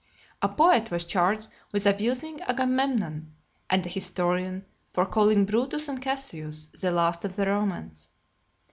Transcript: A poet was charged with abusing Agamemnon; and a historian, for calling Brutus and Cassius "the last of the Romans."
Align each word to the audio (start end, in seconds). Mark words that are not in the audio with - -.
A 0.41 0.49
poet 0.49 0.89
was 0.89 1.05
charged 1.05 1.47
with 1.71 1.85
abusing 1.85 2.41
Agamemnon; 2.41 3.35
and 3.69 3.85
a 3.85 3.89
historian, 3.89 4.65
for 4.95 5.05
calling 5.05 5.45
Brutus 5.45 5.87
and 5.87 6.01
Cassius 6.01 6.65
"the 6.79 6.89
last 6.89 7.23
of 7.23 7.35
the 7.35 7.45
Romans." 7.45 8.09